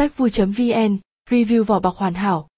[0.00, 0.98] Sách vui.vn,
[1.30, 2.48] review vỏ bọc hoàn hảo.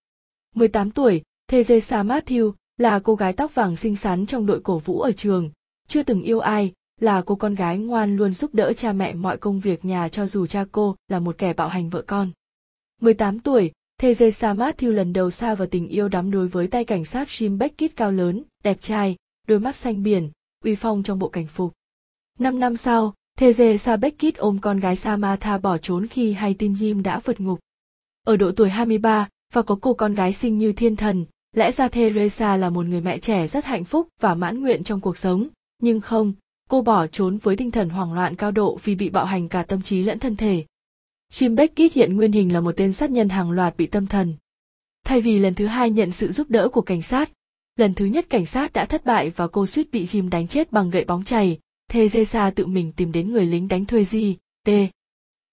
[0.55, 5.01] 18 tuổi, Teresa Matthew là cô gái tóc vàng xinh xắn trong đội cổ vũ
[5.01, 5.51] ở trường,
[5.89, 9.37] chưa từng yêu ai, là cô con gái ngoan luôn giúp đỡ cha mẹ mọi
[9.37, 12.31] công việc nhà cho dù cha cô là một kẻ bạo hành vợ con.
[13.01, 13.73] 18 tuổi,
[14.03, 17.59] Teresa Matthew lần đầu xa vào tình yêu đắm đuối với tay cảnh sát Jim
[17.59, 19.17] Beckett cao lớn, đẹp trai,
[19.49, 20.31] đôi mắt xanh biển,
[20.65, 21.73] uy phong trong bộ cảnh phục.
[22.39, 27.03] Năm năm sau, Teresa Sabekit ôm con gái Samantha bỏ trốn khi hay tin Jim
[27.03, 27.61] đã vượt ngục.
[28.27, 31.89] Ở độ tuổi 23, và có cô con gái xinh như thiên thần, lẽ ra
[31.89, 35.49] Teresa là một người mẹ trẻ rất hạnh phúc và mãn nguyện trong cuộc sống,
[35.79, 36.33] nhưng không,
[36.69, 39.63] cô bỏ trốn với tinh thần hoảng loạn cao độ vì bị bạo hành cả
[39.63, 40.65] tâm trí lẫn thân thể.
[41.33, 44.35] Jim Beckett hiện nguyên hình là một tên sát nhân hàng loạt bị tâm thần.
[45.05, 47.31] Thay vì lần thứ hai nhận sự giúp đỡ của cảnh sát,
[47.77, 50.73] lần thứ nhất cảnh sát đã thất bại và cô suýt bị Jim đánh chết
[50.73, 51.59] bằng gậy bóng chày,
[51.93, 54.71] Teresa tự mình tìm đến người lính đánh thuê gì T.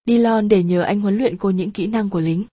[0.06, 2.44] Dillon để nhờ anh huấn luyện cô những kỹ năng của lính.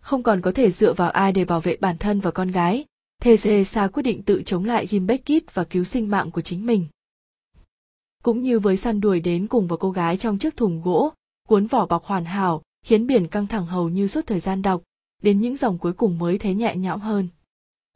[0.00, 2.84] Không còn có thể dựa vào ai để bảo vệ bản thân và con gái,
[3.24, 6.86] Teresa quyết định tự chống lại Jim Beckett và cứu sinh mạng của chính mình.
[8.22, 11.12] Cũng như với săn đuổi đến cùng và cô gái trong chiếc thùng gỗ,
[11.48, 14.82] cuốn vỏ bọc hoàn hảo, khiến biển căng thẳng hầu như suốt thời gian đọc,
[15.22, 17.28] đến những dòng cuối cùng mới thấy nhẹ nhõm hơn.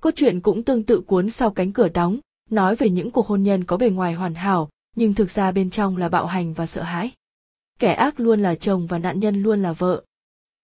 [0.00, 2.18] Cốt truyện cũng tương tự cuốn sau cánh cửa đóng,
[2.50, 5.70] nói về những cuộc hôn nhân có bề ngoài hoàn hảo, nhưng thực ra bên
[5.70, 7.12] trong là bạo hành và sợ hãi.
[7.78, 10.04] Kẻ ác luôn là chồng và nạn nhân luôn là vợ.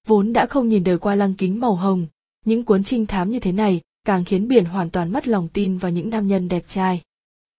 [0.06, 2.06] Vốn đã không nhìn đời qua lăng kính màu hồng,
[2.44, 5.78] những cuốn trinh thám như thế này càng khiến biển hoàn toàn mất lòng tin
[5.78, 7.02] vào những nam nhân đẹp trai.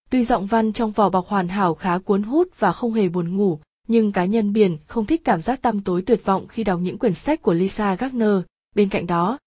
[0.09, 3.37] Tuy giọng văn trong vỏ bọc hoàn hảo khá cuốn hút và không hề buồn
[3.37, 6.79] ngủ, nhưng cá nhân biển không thích cảm giác tăm tối tuyệt vọng khi đọc
[6.83, 8.39] những quyển sách của Lisa Gardner.
[8.75, 9.39] Bên cạnh đó,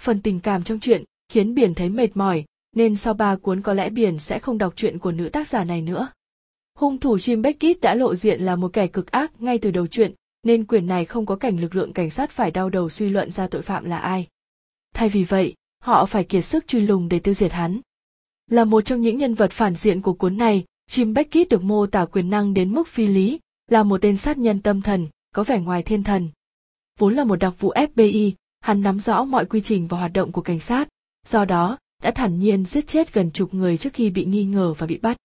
[0.00, 2.44] phần tình cảm trong chuyện khiến biển thấy mệt mỏi,
[2.76, 5.64] nên sau ba cuốn có lẽ biển sẽ không đọc truyện của nữ tác giả
[5.64, 6.08] này nữa.
[6.76, 9.86] Hung thủ Jim Beckett đã lộ diện là một kẻ cực ác ngay từ đầu
[9.86, 13.08] chuyện, nên quyển này không có cảnh lực lượng cảnh sát phải đau đầu suy
[13.08, 14.26] luận ra tội phạm là ai.
[14.94, 17.80] Thay vì vậy, họ phải kiệt sức truy lùng để tiêu diệt hắn.
[18.50, 21.86] Là một trong những nhân vật phản diện của cuốn này, Jim Beckett được mô
[21.86, 25.44] tả quyền năng đến mức phi lý, là một tên sát nhân tâm thần, có
[25.44, 26.28] vẻ ngoài thiên thần.
[26.98, 30.32] Vốn là một đặc vụ FBI, hắn nắm rõ mọi quy trình và hoạt động
[30.32, 30.88] của cảnh sát,
[31.26, 34.74] do đó, đã thản nhiên giết chết gần chục người trước khi bị nghi ngờ
[34.78, 35.16] và bị bắt.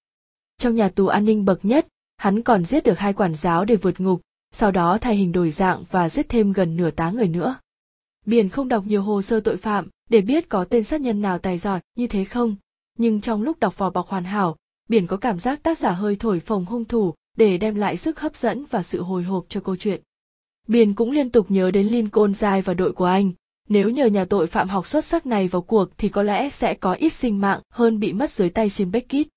[0.62, 3.76] Trong nhà tù an ninh bậc nhất, hắn còn giết được hai quản giáo để
[3.76, 7.28] vượt ngục, sau đó thay hình đổi dạng và giết thêm gần nửa tá người
[7.28, 7.56] nữa.
[8.26, 11.38] Biển không đọc nhiều hồ sơ tội phạm để biết có tên sát nhân nào
[11.38, 12.56] tài giỏi như thế không,
[12.98, 14.56] nhưng trong lúc đọc vỏ bọc hoàn hảo,
[14.90, 18.20] Biển có cảm giác tác giả hơi thổi phồng hung thủ để đem lại sức
[18.20, 20.02] hấp dẫn và sự hồi hộp cho câu chuyện.
[20.68, 23.32] Biển cũng liên tục nhớ đến Lincoln Giai và đội của anh,
[23.70, 26.74] nếu nhờ nhà tội phạm học xuất sắc này vào cuộc thì có lẽ sẽ
[26.74, 29.30] có ít sinh mạng hơn bị mất dưới tay Jim Beckett.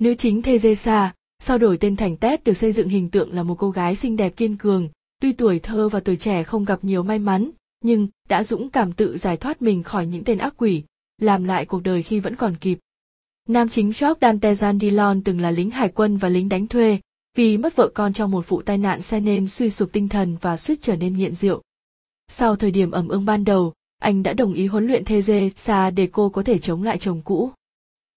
[0.00, 3.54] Nữ chính Teresa, sau đổi tên thành Tết được xây dựng hình tượng là một
[3.58, 4.88] cô gái xinh đẹp kiên cường,
[5.20, 7.50] tuy tuổi thơ và tuổi trẻ không gặp nhiều may mắn,
[7.84, 10.82] nhưng đã dũng cảm tự giải thoát mình khỏi những tên ác quỷ,
[11.18, 12.78] làm lại cuộc đời khi vẫn còn kịp.
[13.48, 16.98] Nam chính Jordan Tezan Dillon từng là lính hải quân và lính đánh thuê,
[17.36, 20.36] vì mất vợ con trong một vụ tai nạn xe nên suy sụp tinh thần
[20.40, 21.62] và suýt trở nên nghiện rượu.
[22.28, 26.08] Sau thời điểm ẩm ương ban đầu, anh đã đồng ý huấn luyện Teresa để
[26.12, 27.50] cô có thể chống lại chồng cũ.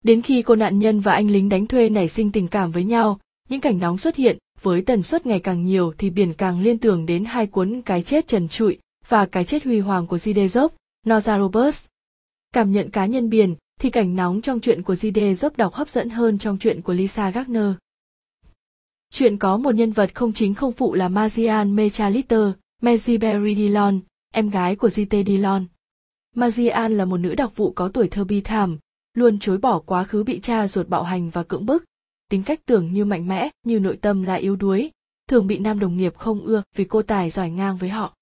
[0.03, 2.83] Đến khi cô nạn nhân và anh lính đánh thuê nảy sinh tình cảm với
[2.83, 3.19] nhau,
[3.49, 6.77] những cảnh nóng xuất hiện, với tần suất ngày càng nhiều thì biển càng liên
[6.77, 8.77] tưởng đến hai cuốn Cái chết trần trụi
[9.07, 10.69] và Cái chết huy hoàng của Zidezov,
[11.05, 11.85] Noza Roberts.
[12.53, 16.09] Cảm nhận cá nhân biển, thì cảnh nóng trong chuyện của Zidezov đọc hấp dẫn
[16.09, 17.73] hơn trong chuyện của Lisa Gardner.
[19.13, 22.49] Chuyện có một nhân vật không chính không phụ là Marian Mechalitter,
[22.81, 23.99] Berry Dillon,
[24.33, 25.25] em gái của J.T.
[25.25, 25.65] Dillon.
[26.35, 28.77] Marian là một nữ đặc vụ có tuổi thơ bi thảm,
[29.13, 31.85] luôn chối bỏ quá khứ bị cha ruột bạo hành và cưỡng bức,
[32.29, 34.91] tính cách tưởng như mạnh mẽ như nội tâm là yếu đuối,
[35.29, 38.15] thường bị nam đồng nghiệp không ưa vì cô tài giỏi ngang với họ.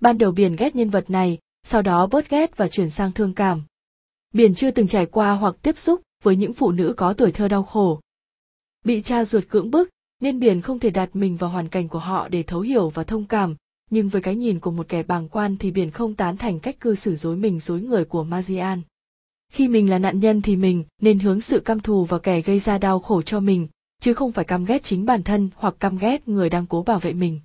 [0.00, 3.34] Ban đầu Biển ghét nhân vật này, sau đó bớt ghét và chuyển sang thương
[3.34, 3.62] cảm.
[4.32, 7.48] Biển chưa từng trải qua hoặc tiếp xúc với những phụ nữ có tuổi thơ
[7.48, 8.00] đau khổ.
[8.84, 11.98] Bị cha ruột cưỡng bức, nên Biển không thể đặt mình vào hoàn cảnh của
[11.98, 13.56] họ để thấu hiểu và thông cảm,
[13.90, 16.80] nhưng với cái nhìn của một kẻ bàng quan thì Biển không tán thành cách
[16.80, 18.82] cư xử dối mình dối người của Marian
[19.52, 22.58] khi mình là nạn nhân thì mình nên hướng sự căm thù vào kẻ gây
[22.58, 23.68] ra đau khổ cho mình
[24.00, 26.98] chứ không phải căm ghét chính bản thân hoặc căm ghét người đang cố bảo
[26.98, 27.40] vệ mình.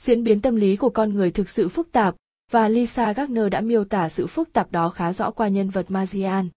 [0.00, 2.16] Diễn biến tâm lý của con người thực sự phức tạp
[2.50, 5.90] và lisa gardner đã miêu tả sự phức tạp đó khá rõ qua nhân vật
[5.90, 6.48] marian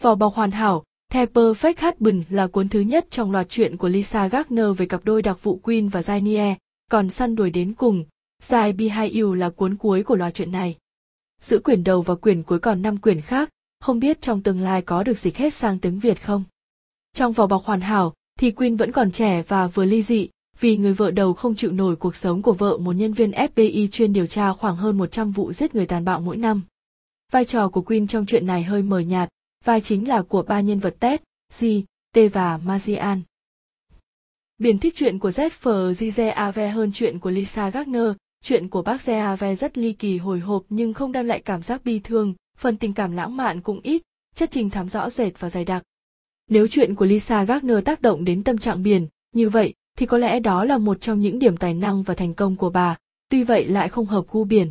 [0.00, 3.88] vỏ bọc hoàn hảo The Perfect Husband là cuốn thứ nhất trong loạt truyện của
[3.88, 6.54] Lisa Gardner về cặp đôi đặc vụ Queen và Janie,
[6.90, 8.04] còn săn đuổi đến cùng,
[8.42, 10.76] Dài Behind You là cuốn cuối của loạt truyện này
[11.40, 13.50] giữ quyển đầu và quyển cuối còn năm quyển khác,
[13.80, 16.44] không biết trong tương lai có được dịch hết sang tiếng Việt không.
[17.12, 20.28] Trong vỏ bọc hoàn hảo, thì quyên vẫn còn trẻ và vừa ly dị,
[20.60, 23.88] vì người vợ đầu không chịu nổi cuộc sống của vợ một nhân viên FBI
[23.88, 26.62] chuyên điều tra khoảng hơn 100 vụ giết người tàn bạo mỗi năm.
[27.32, 29.28] Vai trò của Queen trong chuyện này hơi mờ nhạt,
[29.64, 31.20] vai chính là của ba nhân vật Ted,
[31.60, 31.66] G,
[32.14, 33.22] T và Marian.
[34.58, 38.12] Biển thích chuyện của Zephyr ave hơn chuyện của Lisa Gardner,
[38.46, 41.84] chuyện của bác Zeave rất ly kỳ hồi hộp nhưng không đem lại cảm giác
[41.84, 44.02] bi thương, phần tình cảm lãng mạn cũng ít,
[44.34, 45.82] chất trình thám rõ rệt và dày đặc.
[46.48, 50.18] Nếu chuyện của Lisa Gardner tác động đến tâm trạng biển, như vậy thì có
[50.18, 52.96] lẽ đó là một trong những điểm tài năng và thành công của bà,
[53.28, 54.70] tuy vậy lại không hợp gu biển.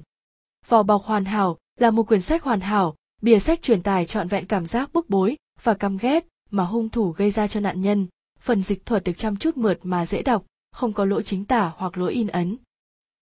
[0.67, 4.27] Vỏ bọc hoàn hảo là một quyển sách hoàn hảo, bìa sách truyền tải trọn
[4.27, 7.81] vẹn cảm giác bức bối và căm ghét mà hung thủ gây ra cho nạn
[7.81, 8.07] nhân.
[8.39, 11.71] Phần dịch thuật được chăm chút mượt mà dễ đọc, không có lỗi chính tả
[11.77, 12.57] hoặc lỗi in ấn.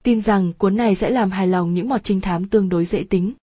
[0.03, 3.03] Tin rằng cuốn này sẽ làm hài lòng những mọt trinh thám tương đối dễ
[3.03, 3.33] tính.